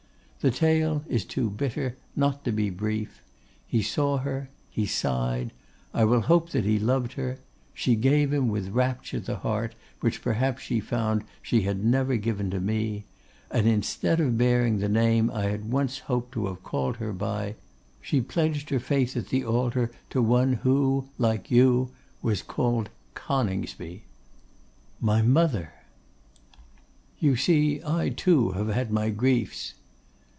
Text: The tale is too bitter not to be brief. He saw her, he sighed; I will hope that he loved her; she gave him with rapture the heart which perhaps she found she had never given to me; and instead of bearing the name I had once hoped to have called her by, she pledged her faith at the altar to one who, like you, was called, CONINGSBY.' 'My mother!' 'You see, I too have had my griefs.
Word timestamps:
The 0.41 0.49
tale 0.49 1.03
is 1.07 1.23
too 1.23 1.51
bitter 1.51 1.97
not 2.15 2.43
to 2.45 2.51
be 2.51 2.71
brief. 2.71 3.21
He 3.67 3.83
saw 3.83 4.17
her, 4.17 4.49
he 4.71 4.87
sighed; 4.87 5.53
I 5.93 6.03
will 6.03 6.21
hope 6.21 6.49
that 6.49 6.65
he 6.65 6.79
loved 6.79 7.13
her; 7.13 7.37
she 7.75 7.93
gave 7.95 8.33
him 8.33 8.47
with 8.47 8.69
rapture 8.69 9.19
the 9.19 9.35
heart 9.35 9.75
which 9.99 10.23
perhaps 10.23 10.63
she 10.63 10.79
found 10.79 11.25
she 11.43 11.61
had 11.61 11.85
never 11.85 12.17
given 12.17 12.49
to 12.49 12.59
me; 12.59 13.03
and 13.51 13.67
instead 13.67 14.19
of 14.19 14.35
bearing 14.35 14.79
the 14.79 14.89
name 14.89 15.29
I 15.29 15.43
had 15.43 15.69
once 15.71 15.99
hoped 16.09 16.31
to 16.31 16.47
have 16.47 16.63
called 16.63 16.97
her 16.97 17.13
by, 17.13 17.53
she 18.01 18.19
pledged 18.19 18.71
her 18.71 18.79
faith 18.79 19.15
at 19.15 19.27
the 19.27 19.45
altar 19.45 19.91
to 20.09 20.23
one 20.23 20.53
who, 20.53 21.05
like 21.19 21.51
you, 21.51 21.91
was 22.23 22.41
called, 22.41 22.89
CONINGSBY.' 23.13 24.01
'My 25.01 25.21
mother!' 25.21 25.73
'You 27.19 27.35
see, 27.35 27.79
I 27.85 28.09
too 28.09 28.53
have 28.53 28.69
had 28.69 28.91
my 28.91 29.11
griefs. 29.11 29.75